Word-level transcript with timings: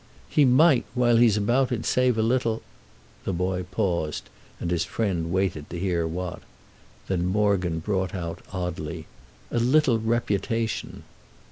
"He 0.29 0.45
might, 0.45 0.83
while 0.95 1.17
he's 1.17 1.37
about 1.37 1.71
it, 1.71 1.85
save 1.85 2.17
a 2.17 2.23
little—" 2.23 2.63
The 3.23 3.33
boy 3.33 3.65
paused, 3.69 4.31
and 4.59 4.71
his 4.71 4.83
friend 4.83 5.31
waited 5.31 5.69
to 5.69 5.77
hear 5.77 6.07
what. 6.07 6.41
Then 7.07 7.27
Morgan 7.27 7.77
brought 7.81 8.15
out 8.15 8.39
oddly: 8.51 9.05
"A 9.51 9.59
little 9.59 9.99
reputation." 9.99 11.03